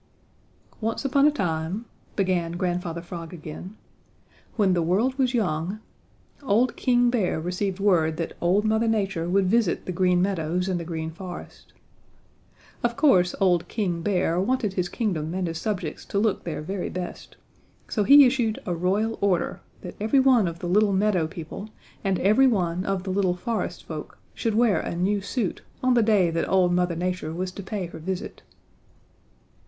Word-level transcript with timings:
"Once 0.79 1.05
upon 1.05 1.27
a 1.27 1.31
time," 1.31 1.85
began 2.15 2.53
Grandfather 2.53 3.03
Frog 3.03 3.35
again, 3.35 3.77
"when 4.55 4.73
the 4.73 4.81
world 4.81 5.13
was 5.19 5.35
young, 5.35 5.79
old 6.41 6.75
King 6.75 7.11
Bear 7.11 7.39
received 7.39 7.79
word 7.79 8.17
that 8.17 8.33
old 8.41 8.65
Mother 8.65 8.87
Nature 8.87 9.29
would 9.29 9.45
visit 9.45 9.85
the 9.85 9.91
Green 9.91 10.19
Meadows 10.19 10.67
and 10.67 10.79
the 10.79 10.83
Green 10.83 11.11
Forest. 11.11 11.71
Of 12.81 12.97
course 12.97 13.35
old 13.39 13.67
King 13.67 14.01
Bear 14.01 14.39
wanted 14.39 14.73
his 14.73 14.89
kingdom 14.89 15.35
and 15.35 15.45
his 15.45 15.59
subjects 15.59 16.03
to 16.05 16.17
look 16.17 16.45
their 16.45 16.63
very 16.63 16.89
best, 16.89 17.37
so 17.87 18.03
he 18.03 18.25
issued 18.25 18.57
a 18.65 18.73
royal 18.73 19.19
order 19.21 19.61
that 19.81 19.93
every 20.01 20.19
one 20.19 20.47
of 20.47 20.57
the 20.57 20.67
little 20.67 20.93
meadow 20.93 21.27
people 21.27 21.69
and 22.03 22.17
every 22.21 22.47
one 22.47 22.85
of 22.87 23.03
the 23.03 23.11
little 23.11 23.35
forest 23.35 23.83
folk 23.85 24.17
should 24.33 24.55
wear 24.55 24.79
a 24.79 24.95
new 24.95 25.21
suit 25.21 25.61
on 25.83 25.93
the 25.93 26.01
day 26.01 26.31
that 26.31 26.49
old 26.49 26.73
Mother 26.73 26.95
Nature 26.95 27.35
was 27.35 27.51
to 27.51 27.61
pay 27.61 27.85
her 27.85 27.99
visit. 27.99 28.41